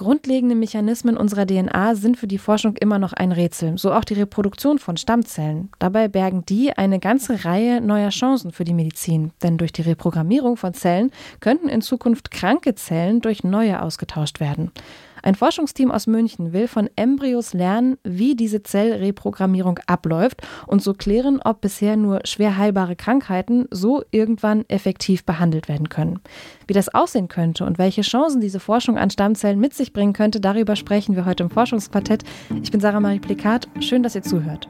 [0.00, 4.14] Grundlegende Mechanismen unserer DNA sind für die Forschung immer noch ein Rätsel, so auch die
[4.14, 5.68] Reproduktion von Stammzellen.
[5.78, 10.56] Dabei bergen die eine ganze Reihe neuer Chancen für die Medizin, denn durch die Reprogrammierung
[10.56, 11.10] von Zellen
[11.40, 14.72] könnten in Zukunft kranke Zellen durch neue ausgetauscht werden.
[15.22, 21.40] Ein Forschungsteam aus München will von Embryos lernen, wie diese Zellreprogrammierung abläuft und so klären,
[21.44, 26.20] ob bisher nur schwer heilbare Krankheiten so irgendwann effektiv behandelt werden können.
[26.66, 30.40] Wie das aussehen könnte und welche Chancen diese Forschung an Stammzellen mit sich bringen könnte,
[30.40, 32.24] darüber sprechen wir heute im Forschungsquartett.
[32.62, 33.68] Ich bin Sarah Marie Plikat.
[33.80, 34.68] Schön, dass ihr zuhört.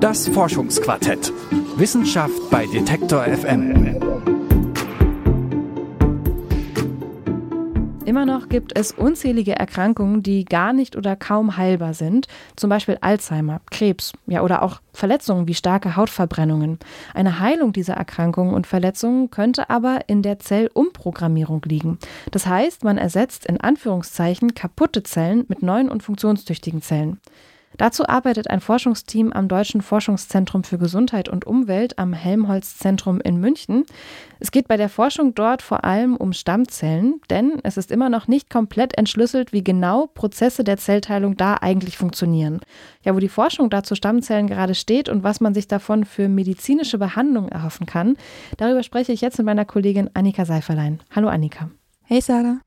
[0.00, 1.32] Das Forschungsquartett.
[1.76, 4.05] Wissenschaft bei Detektor FM.
[8.06, 12.98] Immer noch gibt es unzählige Erkrankungen, die gar nicht oder kaum heilbar sind, zum Beispiel
[13.00, 16.78] Alzheimer, Krebs, ja oder auch Verletzungen wie starke Hautverbrennungen.
[17.14, 21.98] Eine Heilung dieser Erkrankungen und Verletzungen könnte aber in der Zellumprogrammierung liegen.
[22.30, 27.18] Das heißt, man ersetzt in Anführungszeichen kaputte Zellen mit neuen und funktionstüchtigen Zellen.
[27.76, 33.84] Dazu arbeitet ein Forschungsteam am Deutschen Forschungszentrum für Gesundheit und Umwelt am Helmholtz-Zentrum in München.
[34.38, 38.28] Es geht bei der Forschung dort vor allem um Stammzellen, denn es ist immer noch
[38.28, 42.60] nicht komplett entschlüsselt, wie genau Prozesse der Zellteilung da eigentlich funktionieren.
[43.02, 46.98] Ja, wo die Forschung dazu Stammzellen gerade steht und was man sich davon für medizinische
[46.98, 48.16] Behandlung erhoffen kann,
[48.56, 51.00] darüber spreche ich jetzt mit meiner Kollegin Annika Seiferlein.
[51.14, 51.70] Hallo Annika.
[52.04, 52.65] Hey Sarah.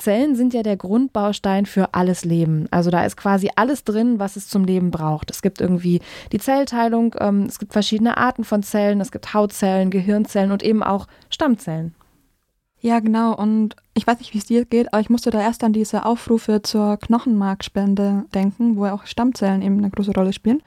[0.00, 2.66] Zellen sind ja der Grundbaustein für alles Leben.
[2.70, 5.30] Also da ist quasi alles drin, was es zum Leben braucht.
[5.30, 6.00] Es gibt irgendwie
[6.32, 10.82] die Zellteilung, ähm, es gibt verschiedene Arten von Zellen, es gibt Hautzellen, Gehirnzellen und eben
[10.82, 11.94] auch Stammzellen.
[12.80, 13.36] Ja, genau.
[13.36, 16.06] Und ich weiß nicht, wie es dir geht, aber ich musste da erst an diese
[16.06, 20.62] Aufrufe zur Knochenmarkspende denken, wo auch Stammzellen eben eine große Rolle spielen.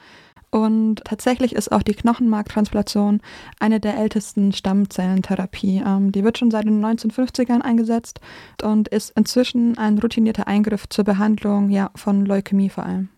[0.53, 3.21] Und tatsächlich ist auch die Knochenmarktransplantation
[3.59, 5.81] eine der ältesten Stammzellentherapie.
[5.83, 8.19] Ähm, die wird schon seit den 1950ern eingesetzt
[8.61, 13.09] und ist inzwischen ein routinierter Eingriff zur Behandlung ja, von Leukämie vor allem.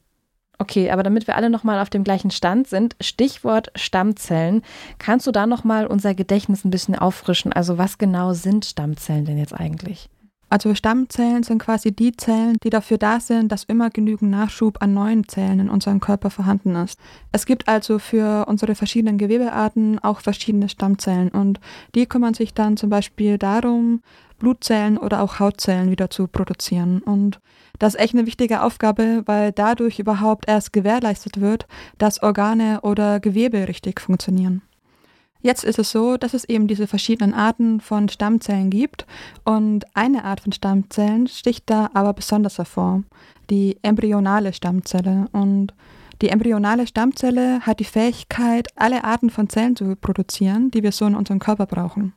[0.60, 4.62] Okay, aber damit wir alle nochmal auf dem gleichen Stand sind, Stichwort Stammzellen.
[4.98, 7.52] Kannst du da nochmal unser Gedächtnis ein bisschen auffrischen?
[7.52, 10.10] Also was genau sind Stammzellen denn jetzt eigentlich?
[10.56, 14.94] Also Stammzellen sind quasi die Zellen, die dafür da sind, dass immer genügend Nachschub an
[14.94, 16.98] neuen Zellen in unserem Körper vorhanden ist.
[17.34, 21.60] Es gibt also für unsere verschiedenen Gewebearten auch verschiedene Stammzellen und
[21.94, 24.02] die kümmern sich dann zum Beispiel darum,
[24.40, 27.02] Blutzellen oder auch Hautzellen wieder zu produzieren.
[27.02, 27.42] Und
[27.78, 31.68] das ist echt eine wichtige Aufgabe, weil dadurch überhaupt erst gewährleistet wird,
[31.98, 34.62] dass Organe oder Gewebe richtig funktionieren.
[35.46, 39.06] Jetzt ist es so, dass es eben diese verschiedenen Arten von Stammzellen gibt
[39.44, 43.04] und eine Art von Stammzellen sticht da aber besonders hervor,
[43.52, 45.28] die embryonale Stammzelle.
[45.34, 45.72] Und
[46.20, 51.06] die embryonale Stammzelle hat die Fähigkeit, alle Arten von Zellen zu produzieren, die wir so
[51.06, 52.14] in unserem Körper brauchen.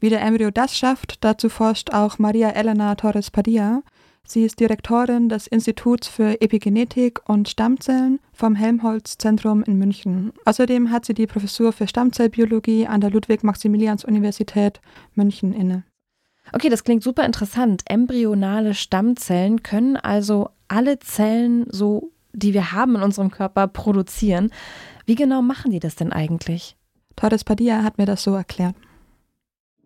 [0.00, 3.84] Wie der Embryo das schafft, dazu forscht auch Maria Elena Torres Padilla,
[4.26, 10.32] Sie ist Direktorin des Instituts für Epigenetik und Stammzellen vom Helmholtz-Zentrum in München.
[10.44, 14.80] Außerdem hat sie die Professur für Stammzellbiologie an der Ludwig-Maximilians-Universität
[15.14, 15.84] München inne.
[16.52, 17.82] Okay, das klingt super interessant.
[17.86, 24.50] Embryonale Stammzellen können also alle Zellen, so die wir haben in unserem Körper, produzieren.
[25.04, 26.76] Wie genau machen die das denn eigentlich?
[27.16, 28.74] Torres Padilla hat mir das so erklärt.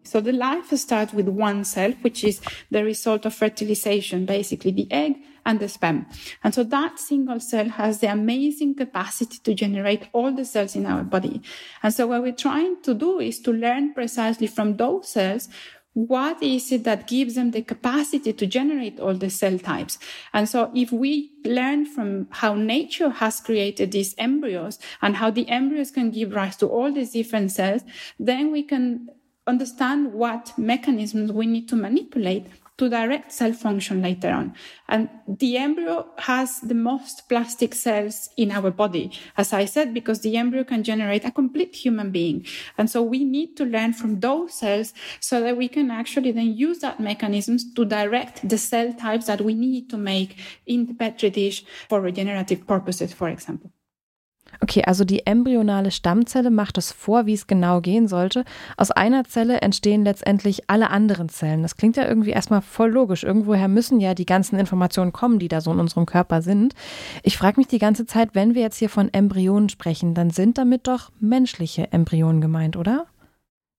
[0.07, 2.41] So the life starts with one cell, which is
[2.71, 6.07] the result of fertilization, basically the egg and the sperm.
[6.43, 10.87] And so that single cell has the amazing capacity to generate all the cells in
[10.87, 11.43] our body.
[11.83, 15.49] And so what we're trying to do is to learn precisely from those cells
[15.97, 19.99] what is it that gives them the capacity to generate all the cell types?
[20.35, 25.49] And so if we learn from how nature has created these embryos and how the
[25.49, 27.81] embryos can give rise to all these different cells,
[28.21, 29.09] then we can
[29.47, 32.47] understand what mechanisms we need to manipulate
[32.79, 34.55] to direct cell function later on.
[34.89, 40.21] And the embryo has the most plastic cells in our body, as I said, because
[40.21, 42.45] the embryo can generate a complete human being.
[42.77, 46.55] And so we need to learn from those cells so that we can actually then
[46.55, 50.95] use that mechanisms to direct the cell types that we need to make in the
[50.95, 53.71] Petri dish for regenerative purposes, for example.
[54.61, 58.45] Okay, also die embryonale Stammzelle macht es vor, wie es genau gehen sollte.
[58.77, 61.63] Aus einer Zelle entstehen letztendlich alle anderen Zellen.
[61.63, 63.25] Das klingt ja irgendwie erstmal voll logisch.
[63.25, 66.75] Irgendwoher müssen ja die ganzen Informationen kommen, die da so in unserem Körper sind.
[67.23, 70.59] Ich frage mich die ganze Zeit, wenn wir jetzt hier von Embryonen sprechen, dann sind
[70.59, 73.07] damit doch menschliche Embryonen gemeint, oder?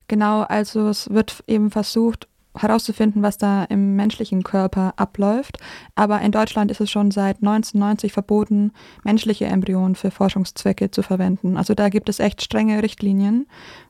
[0.08, 2.28] Genau, also es wird eben versucht,
[2.58, 5.58] herauszufinden, was da im menschlichen Körper abläuft.
[5.96, 8.72] Aber in Deutschland ist es schon seit 1990 verboten,
[9.04, 11.58] menschliche Embryonen für Forschungszwecke zu verwenden.
[11.58, 13.48] Also da gibt es echt strenge Richtlinien.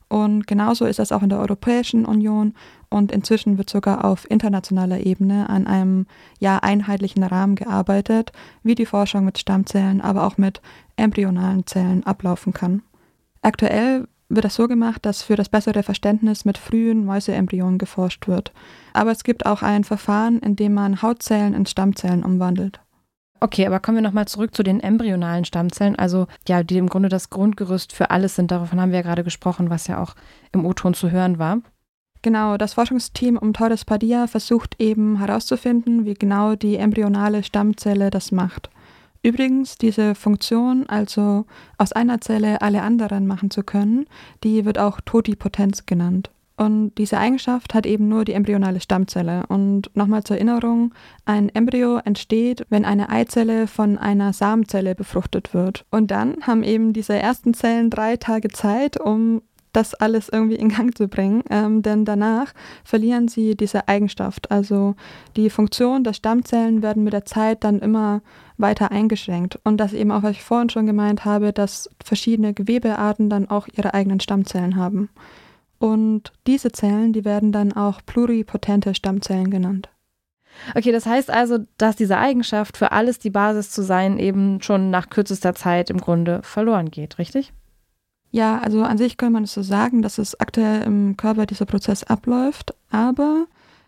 [0.10, 2.54] Und genauso ist das auch in der Europäischen Union
[2.90, 6.06] und inzwischen wird sogar auf internationaler Ebene an einem
[6.40, 8.32] ja einheitlichen Rahmen gearbeitet,
[8.64, 10.62] wie die Forschung mit Stammzellen, aber auch mit
[10.96, 12.84] embryonalen Zellen ablaufen kann.
[13.42, 18.52] Aktuell wird das so gemacht, dass für das bessere Verständnis mit frühen Mäuseembryonen geforscht wird.
[18.94, 22.80] Aber es gibt auch ein Verfahren, in dem man Hautzellen in Stammzellen umwandelt.
[23.40, 27.10] Okay, aber kommen wir nochmal zurück zu den embryonalen Stammzellen, also ja, die im Grunde
[27.10, 28.50] das Grundgerüst für alles sind.
[28.50, 30.16] Davon haben wir ja gerade gesprochen, was ja auch
[30.52, 31.60] im O-Ton zu hören war.
[32.24, 38.32] Genau, das Forschungsteam um Torres Padilla versucht eben herauszufinden, wie genau die embryonale Stammzelle das
[38.32, 38.72] macht.
[39.28, 41.46] Übrigens, diese Funktion, also
[41.78, 44.06] aus einer Zelle alle anderen machen zu können,
[44.46, 46.32] die wird auch Totipotenz genannt.
[46.56, 49.44] Und diese Eigenschaft hat eben nur die embryonale Stammzelle.
[49.48, 50.94] Und nochmal zur Erinnerung,
[51.26, 55.84] ein Embryo entsteht, wenn eine Eizelle von einer Samenzelle befruchtet wird.
[55.92, 59.42] Und dann haben eben diese ersten Zellen drei Tage Zeit, um
[59.74, 62.54] das alles irgendwie in Gang zu bringen, ähm, denn danach
[62.84, 64.50] verlieren sie diese Eigenschaft.
[64.50, 64.96] Also
[65.36, 68.22] die Funktion der Stammzellen werden mit der Zeit dann immer
[68.58, 69.60] weiter eingeschränkt.
[69.64, 73.68] Und das eben auch, was ich vorhin schon gemeint habe, dass verschiedene Gewebearten dann auch
[73.68, 75.10] ihre eigenen Stammzellen haben.
[75.80, 79.90] Und diese Zellen, die werden dann auch pluripotente Stammzellen genannt.
[80.76, 84.90] Okay, das heißt also, dass diese Eigenschaft für alles die Basis zu sein eben schon
[84.90, 87.54] nach kürzester Zeit im Grunde verloren geht, richtig?
[88.32, 91.66] Ja, also an sich kann man es so sagen, dass es aktuell im Körper dieser
[91.66, 93.46] Prozess abläuft, aber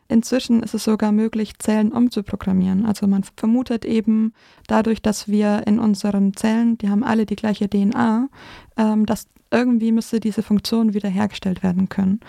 [0.10, 2.86] inzwischen ist es sogar möglich, Zellen umzuprogrammieren.
[2.86, 4.34] Also man vermutet eben
[4.68, 8.28] dadurch, dass wir in unseren Zellen, die haben alle die gleiche DNA,
[8.76, 12.20] ähm, dass irgendwie müsste diese Funktion wiederhergestellt werden können.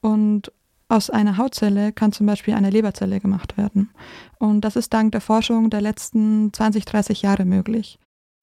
[0.00, 0.52] Und
[0.88, 3.90] aus einer Hautzelle kann zum Beispiel eine Leberzelle gemacht werden.
[4.38, 7.98] Und das ist dank der Forschung der letzten 20, 30 Jahre möglich.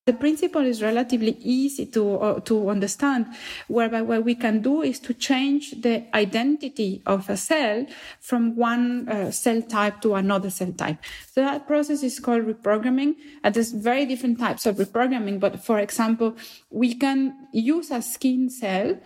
[0.06, 3.26] The principle is relatively easy to, uh, to understand,
[3.68, 7.88] whereby what we can do is to change the identity of a cell
[8.20, 11.00] from one uh, cell type to another cell type.
[11.34, 13.16] So that process is called reprogramming.
[13.44, 15.40] And there's very different types of reprogramming.
[15.40, 16.36] But for example,
[16.70, 19.00] we can use a skin cell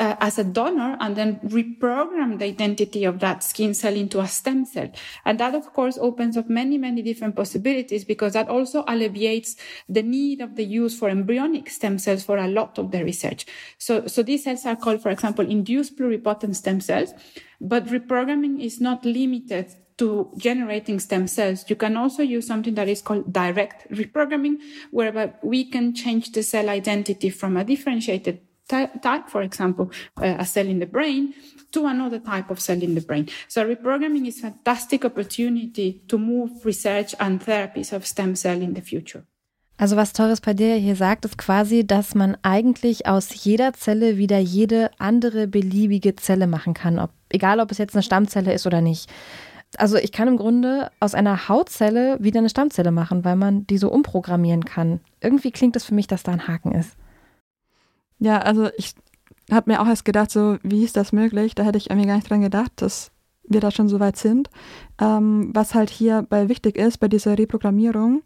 [0.00, 4.26] uh, as a donor and then reprogram the identity of that skin cell into a
[4.26, 4.90] stem cell.
[5.24, 9.56] And that, of course, opens up many, many different possibilities because that also alleviates
[9.88, 13.46] the need of the use for embryonic stem cells for a lot of the research.
[13.78, 17.14] So, so these cells are called, for example, induced pluripotent stem cells,
[17.60, 21.64] but reprogramming is not limited to generating stem cells.
[21.68, 24.56] You can also use something that is called direct reprogramming,
[24.90, 30.44] whereby we can change the cell identity from a differentiated type, for example, uh, a
[30.44, 31.34] cell in the brain,
[31.72, 33.26] to another type of cell in the brain.
[33.48, 38.74] So reprogramming is a fantastic opportunity to move research and therapies of stem cell in
[38.74, 39.24] the future.
[39.76, 44.38] Also was Torres Padilla hier sagt, ist quasi, dass man eigentlich aus jeder Zelle wieder
[44.38, 48.80] jede andere beliebige Zelle machen kann, ob, egal ob es jetzt eine Stammzelle ist oder
[48.80, 49.10] nicht.
[49.76, 53.78] Also ich kann im Grunde aus einer Hautzelle wieder eine Stammzelle machen, weil man die
[53.78, 55.00] so umprogrammieren kann.
[55.20, 56.96] Irgendwie klingt es für mich, dass da ein Haken ist.
[58.18, 58.94] Ja, also ich
[59.50, 61.54] habe mir auch erst gedacht, so, wie ist das möglich?
[61.54, 63.10] Da hätte ich irgendwie gar nicht dran gedacht, dass
[63.46, 64.48] wir da schon so weit sind.
[64.98, 68.22] Ähm, was halt hierbei wichtig ist, bei dieser Reprogrammierung,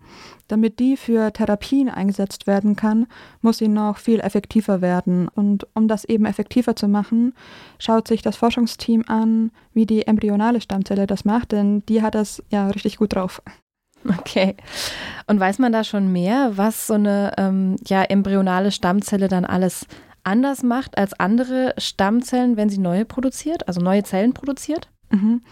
[0.47, 3.07] damit die für Therapien eingesetzt werden kann,
[3.41, 5.29] muss sie noch viel effektiver werden.
[5.29, 7.35] Und um das eben effektiver zu machen,
[7.79, 12.43] schaut sich das Forschungsteam an, wie die embryonale Stammzelle das macht, denn die hat das
[12.51, 13.43] ja richtig gut drauf.
[14.19, 14.57] Okay.
[15.27, 19.87] Und weiß man da schon mehr, was so eine ähm, ja, embryonale Stammzelle dann alles
[20.25, 24.89] anders macht als andere Stammzellen, wenn sie neue produziert, also neue Zellen produziert?
[25.11, 25.43] Mhm.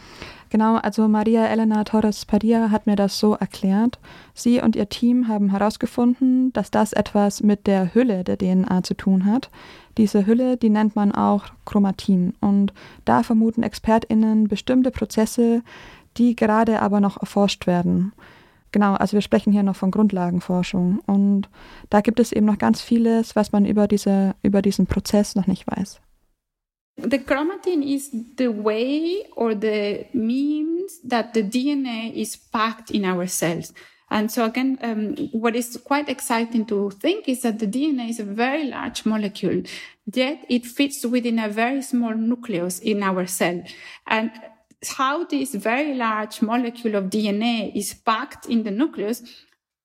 [0.51, 3.99] Genau, also Maria Elena Torres Padilla hat mir das so erklärt.
[4.33, 8.95] Sie und ihr Team haben herausgefunden, dass das etwas mit der Hülle der DNA zu
[8.95, 9.51] tun hat.
[9.99, 12.35] Diese Hülle, die nennt man auch Chromatin.
[12.41, 12.73] Und
[13.05, 15.63] da vermuten ExpertInnen bestimmte Prozesse,
[16.17, 18.13] die gerade aber noch erforscht werden.
[18.73, 21.49] Genau, also wir sprechen hier noch von Grundlagenforschung und
[21.89, 25.47] da gibt es eben noch ganz vieles, was man über, diese, über diesen Prozess noch
[25.47, 26.01] nicht weiß.
[26.99, 33.27] The chromatin is the way or the means that the DNA is packed in our
[33.27, 33.75] cells.
[34.09, 38.21] And so again, um, what is quite exciting to think is that the DNA is
[38.21, 39.63] a very large molecule,
[40.07, 43.63] yet it fits within a very small nucleus in our cell.
[44.07, 44.31] And
[44.93, 49.23] how this very large molecule of DNA is packed in the nucleus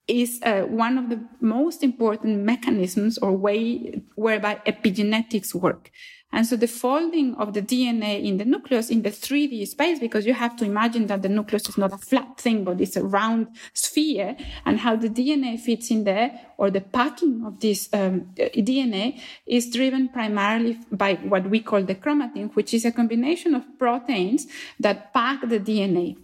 [0.08, 5.92] is uh, one of the most important mechanisms or way whereby epigenetics work.
[6.34, 10.26] And so the folding of the DNA in the nucleus in the 3D space, because
[10.26, 13.04] you have to imagine that the nucleus is not a flat thing, but it's a
[13.04, 18.32] round sphere and how the DNA fits in there or the packing of this um,
[18.38, 23.66] DNA is driven primarily by what we call the chromatin, which is a combination of
[23.78, 24.48] proteins
[24.80, 26.16] that pack the DNA.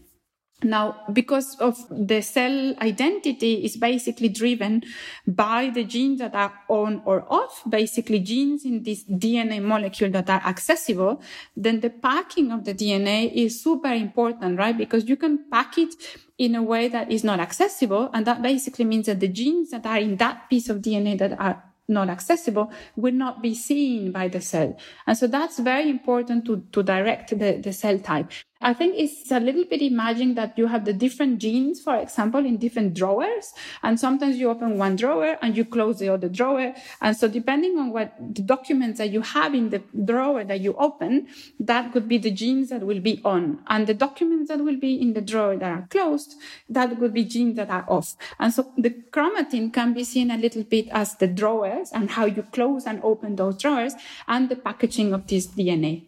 [0.63, 4.81] Now, because of the cell identity is basically driven
[5.27, 10.27] by the genes that are on or off, basically genes in this DNA molecule that
[10.31, 11.21] are accessible,
[11.55, 14.75] then the packing of the DNA is super important, right?
[14.75, 15.93] Because you can pack it
[16.39, 18.09] in a way that is not accessible.
[18.11, 21.39] And that basically means that the genes that are in that piece of DNA that
[21.39, 24.77] are not accessible will not be seen by the cell.
[25.05, 28.31] And so that's very important to, to direct the, the cell type.
[28.61, 32.45] I think it's a little bit imagining that you have the different genes, for example,
[32.45, 33.53] in different drawers.
[33.83, 36.73] And sometimes you open one drawer and you close the other drawer.
[37.01, 40.75] And so depending on what the documents that you have in the drawer that you
[40.75, 41.27] open,
[41.59, 43.59] that could be the genes that will be on.
[43.67, 46.35] And the documents that will be in the drawer that are closed,
[46.69, 48.15] that would be genes that are off.
[48.39, 52.25] And so the chromatin can be seen a little bit as the drawers and how
[52.25, 53.93] you close and open those drawers
[54.27, 56.06] and the packaging of this DNA.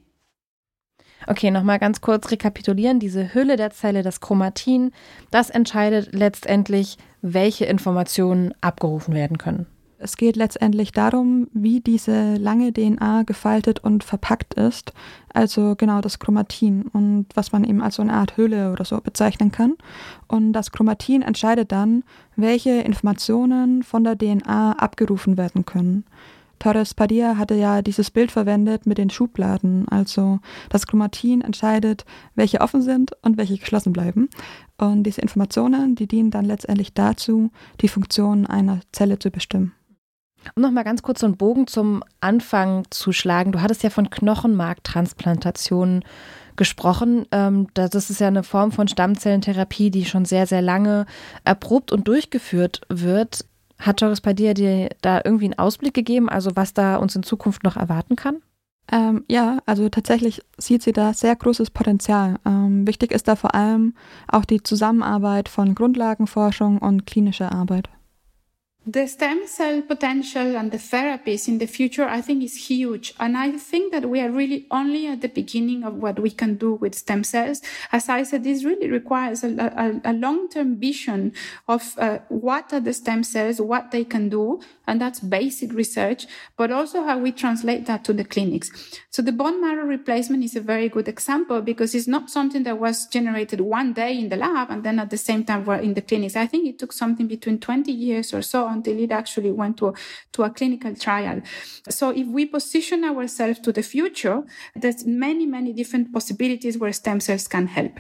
[1.27, 2.99] Okay, nochmal ganz kurz rekapitulieren.
[2.99, 4.91] Diese Hülle der Zelle, das Chromatin,
[5.31, 9.67] das entscheidet letztendlich, welche Informationen abgerufen werden können.
[10.01, 14.93] Es geht letztendlich darum, wie diese lange DNA gefaltet und verpackt ist,
[15.33, 19.01] also genau das Chromatin und was man eben als so eine Art Hülle oder so
[19.01, 19.75] bezeichnen kann.
[20.29, 22.03] Und das Chromatin entscheidet dann,
[22.37, 26.05] welche Informationen von der DNA abgerufen werden können.
[26.59, 29.87] Torres Padilla hatte ja dieses Bild verwendet mit den Schubladen.
[29.87, 30.39] Also
[30.69, 34.29] das Chromatin entscheidet, welche offen sind und welche geschlossen bleiben.
[34.77, 37.51] Und diese Informationen, die dienen dann letztendlich dazu,
[37.81, 39.73] die Funktion einer Zelle zu bestimmen.
[40.55, 43.51] Um nochmal ganz kurz so einen Bogen zum Anfang zu schlagen.
[43.51, 46.03] Du hattest ja von Knochenmarktransplantationen
[46.55, 47.25] gesprochen.
[47.31, 51.05] Ähm, das ist ja eine Form von Stammzellentherapie, die schon sehr, sehr lange
[51.43, 53.45] erprobt und durchgeführt wird.
[53.79, 57.63] Hat bei dir dir da irgendwie einen Ausblick gegeben, also was da uns in Zukunft
[57.63, 58.41] noch erwarten kann?
[58.91, 62.35] Ähm, ja, also tatsächlich sieht sie da sehr großes Potenzial.
[62.45, 63.93] Ähm, wichtig ist da vor allem
[64.27, 67.89] auch die Zusammenarbeit von Grundlagenforschung und klinischer Arbeit.
[68.87, 73.13] The stem cell potential and the therapies in the future, I think, is huge.
[73.19, 76.55] And I think that we are really only at the beginning of what we can
[76.55, 77.61] do with stem cells.
[77.91, 81.33] As I said, this really requires a, a, a long-term vision
[81.67, 84.61] of uh, what are the stem cells, what they can do.
[84.89, 86.25] And that's basic research,
[86.57, 88.71] but also how we translate that to the clinics.
[89.11, 92.79] So the bone marrow replacement is a very good example because it's not something that
[92.79, 95.93] was generated one day in the lab and then at the same time we're in
[95.93, 96.35] the clinics.
[96.35, 99.93] I think it took something between 20 years or so until it actually went to,
[100.33, 101.41] to a clinical trial.
[101.89, 104.43] So if we position ourselves to the future,
[104.75, 107.99] there's many, many different possibilities where stem cells can help.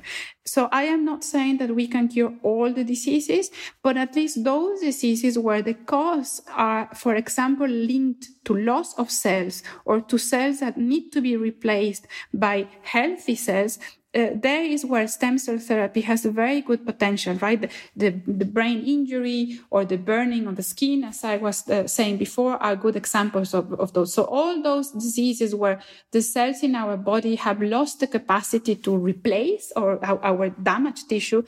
[0.49, 3.51] So I am not saying that we can cure all the diseases,
[3.83, 9.11] but at least those diseases where the cause are, for example, linked to loss of
[9.11, 13.79] cells or to cells that need to be replaced by healthy cells,
[14.15, 17.61] uh, there is where stem cell therapy has a very good potential, right?
[17.61, 21.87] The, the, the brain injury or the burning on the skin, as I was uh,
[21.87, 24.13] saying before, are good examples of, of those.
[24.13, 25.79] So all those diseases where
[26.11, 31.07] the cells in our body have lost the capacity to replace or our, our damaged
[31.07, 31.43] tissue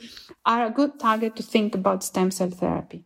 [0.46, 3.04] are a good target to think about stem cell therapy.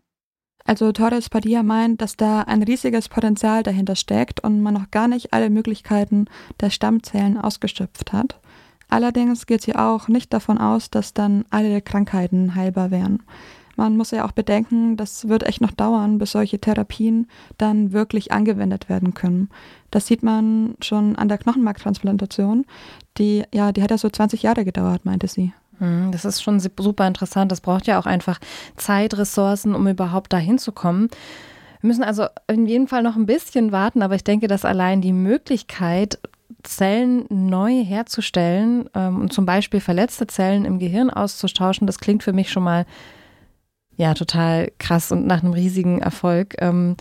[0.67, 5.07] Also Torres Padilla meint, dass da ein riesiges Potenzial dahinter steckt und man noch gar
[5.07, 6.27] nicht alle Möglichkeiten
[6.61, 8.41] der Stammzellen ausgeschöpft hat.
[8.89, 13.23] Allerdings geht sie auch nicht davon aus, dass dann alle Krankheiten heilbar wären.
[13.77, 18.33] Man muss ja auch bedenken, das wird echt noch dauern, bis solche Therapien dann wirklich
[18.33, 19.51] angewendet werden können.
[19.91, 22.65] Das sieht man schon an der Knochenmarktransplantation.
[23.19, 25.53] Die, ja, die hat ja so 20 Jahre gedauert, meinte sie.
[25.79, 27.53] Hm, das ist schon super interessant.
[27.53, 28.39] Das braucht ja auch einfach
[28.77, 31.09] Zeit, Ressourcen, um überhaupt dahin zu kommen.
[31.81, 35.01] Wir müssen also in jedem Fall noch ein bisschen warten, aber ich denke, dass allein
[35.01, 36.19] die Möglichkeit,
[36.63, 42.33] Zellen neu herzustellen ähm, und zum Beispiel verletzte Zellen im Gehirn auszutauschen, das klingt für
[42.33, 42.87] mich schon mal
[43.97, 46.55] ja total krass und nach einem riesigen Erfolg.
[46.59, 46.97] Ähm,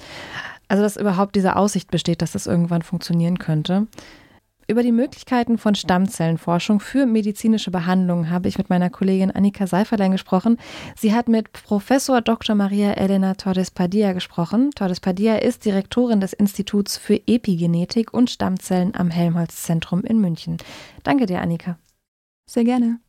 [0.68, 3.88] also dass überhaupt diese Aussicht besteht, dass das irgendwann funktionieren könnte.
[4.68, 10.12] Über die Möglichkeiten von Stammzellenforschung für medizinische Behandlungen habe ich mit meiner Kollegin Annika Seiferlein
[10.12, 10.58] gesprochen.
[10.96, 12.56] Sie hat mit Professor Dr.
[12.56, 14.72] Maria Elena Torres Padilla gesprochen.
[14.72, 20.58] Torres Padilla ist Direktorin des Instituts für Epigenetik und Stammzellen am Helmholtz-Zentrum in München.
[21.04, 21.78] Danke dir, Annika.
[22.48, 23.05] Sehr gerne.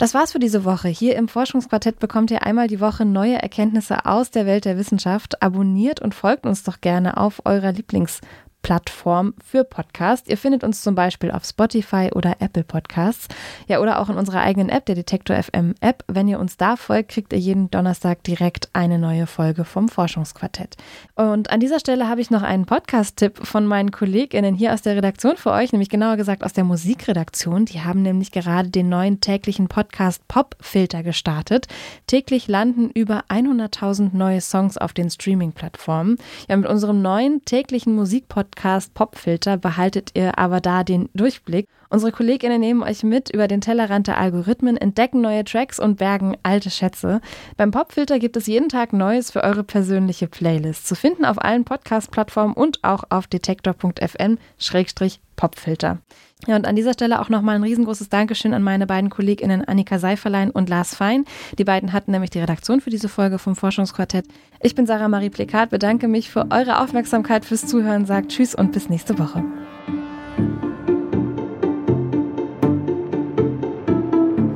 [0.00, 0.88] Das war's für diese Woche.
[0.88, 5.42] Hier im Forschungsquartett bekommt ihr einmal die Woche neue Erkenntnisse aus der Welt der Wissenschaft.
[5.42, 8.22] Abonniert und folgt uns doch gerne auf eurer Lieblings
[8.62, 10.28] Plattform für Podcasts.
[10.28, 13.26] Ihr findet uns zum Beispiel auf Spotify oder Apple Podcasts.
[13.66, 16.04] Ja, oder auch in unserer eigenen App, der Detektor FM App.
[16.06, 20.76] Wenn ihr uns da folgt, kriegt ihr jeden Donnerstag direkt eine neue Folge vom Forschungsquartett.
[21.14, 24.94] Und an dieser Stelle habe ich noch einen Podcast-Tipp von meinen KollegInnen hier aus der
[24.94, 27.64] Redaktion für euch, nämlich genauer gesagt aus der Musikredaktion.
[27.64, 31.66] Die haben nämlich gerade den neuen täglichen Podcast Popfilter gestartet.
[32.06, 36.18] Täglich landen über 100.000 neue Songs auf den Streaming-Plattformen.
[36.48, 41.66] Ja, mit unserem neuen täglichen Musikpodcast Podcast Popfilter behaltet ihr aber da den Durchblick.
[41.88, 46.36] Unsere KollegInnen nehmen euch mit über den Tellerrand der Algorithmen, entdecken neue Tracks und bergen
[46.42, 47.20] alte Schätze.
[47.56, 50.86] Beim Popfilter gibt es jeden Tag Neues für eure persönliche Playlist.
[50.86, 55.98] Zu finden auf allen Podcast-Plattformen und auch auf detektor.fm-popfilter.
[56.46, 59.98] Ja, und an dieser Stelle auch nochmal ein riesengroßes Dankeschön an meine beiden KollegInnen Annika
[59.98, 61.24] Seiferlein und Lars Fein.
[61.58, 64.26] Die beiden hatten nämlich die Redaktion für diese Folge vom Forschungsquartett.
[64.60, 68.72] Ich bin Sarah Marie Plekat, bedanke mich für eure Aufmerksamkeit, fürs Zuhören, sagt Tschüss und
[68.72, 69.44] bis nächste Woche.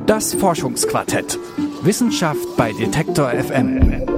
[0.05, 1.37] Das Forschungsquartett.
[1.81, 4.14] Wissenschaft bei Detektor FM.